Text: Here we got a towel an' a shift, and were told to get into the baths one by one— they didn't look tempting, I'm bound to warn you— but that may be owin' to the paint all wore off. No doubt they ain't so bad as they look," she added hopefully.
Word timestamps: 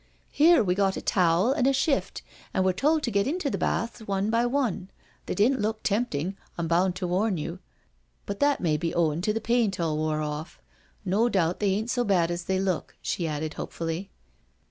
Here 0.31 0.63
we 0.63 0.73
got 0.73 0.97
a 0.97 1.01
towel 1.03 1.53
an' 1.53 1.67
a 1.67 1.73
shift, 1.73 2.23
and 2.55 2.65
were 2.65 2.73
told 2.73 3.03
to 3.03 3.11
get 3.11 3.27
into 3.27 3.51
the 3.51 3.57
baths 3.59 3.99
one 4.07 4.31
by 4.31 4.47
one— 4.47 4.89
they 5.27 5.35
didn't 5.35 5.61
look 5.61 5.83
tempting, 5.83 6.35
I'm 6.57 6.67
bound 6.67 6.95
to 6.95 7.07
warn 7.07 7.37
you— 7.37 7.59
but 8.25 8.39
that 8.39 8.61
may 8.61 8.77
be 8.77 8.95
owin' 8.95 9.21
to 9.21 9.31
the 9.31 9.39
paint 9.39 9.79
all 9.79 9.99
wore 9.99 10.21
off. 10.23 10.59
No 11.05 11.29
doubt 11.29 11.59
they 11.59 11.69
ain't 11.73 11.91
so 11.91 12.03
bad 12.03 12.31
as 12.31 12.45
they 12.45 12.59
look," 12.59 12.95
she 13.03 13.27
added 13.27 13.53
hopefully. 13.53 14.09